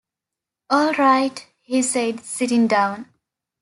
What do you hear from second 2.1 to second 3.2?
sitting down.